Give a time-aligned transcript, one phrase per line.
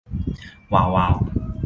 [0.73, 1.15] วาว วาว